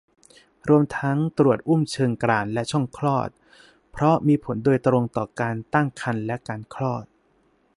[0.69, 3.29] รวมทั้งตรวจอุ้งเชิงกรานและช่องคลอด
[3.91, 7.05] เพราะมีผลโดยตรงต่อการตั้งครรภ์และการคลอด